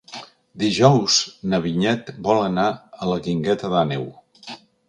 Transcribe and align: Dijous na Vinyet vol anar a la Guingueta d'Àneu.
Dijous 0.63 1.17
na 1.51 1.59
Vinyet 1.67 2.09
vol 2.29 2.43
anar 2.49 2.67
a 3.01 3.13
la 3.13 3.21
Guingueta 3.29 3.73
d'Àneu. 3.75 4.13